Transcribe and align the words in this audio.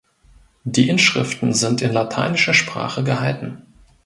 Die 0.63 0.89
Inschriften 0.89 1.53
sind 1.53 1.83
in 1.83 1.93
lateinischer 1.93 2.55
Sprache 2.55 3.03
gehalten. 3.03 3.61